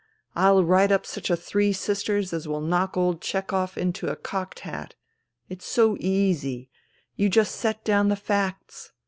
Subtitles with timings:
[0.35, 4.61] I'll write up such a Three Sisters as will knock old Chehov into a cocked
[4.61, 4.95] hat.
[5.47, 6.71] It's so easy.
[7.17, 8.93] You just set down the facts.